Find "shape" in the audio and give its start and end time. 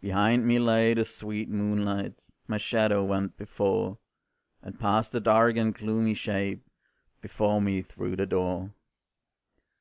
6.14-6.64